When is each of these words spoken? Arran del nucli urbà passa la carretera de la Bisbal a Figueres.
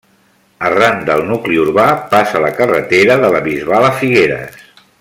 Arran 0.69 1.03
del 1.09 1.21
nucli 1.27 1.59
urbà 1.65 1.85
passa 2.13 2.41
la 2.45 2.51
carretera 2.61 3.19
de 3.25 3.31
la 3.37 3.43
Bisbal 3.49 3.87
a 3.91 3.93
Figueres. 4.01 4.59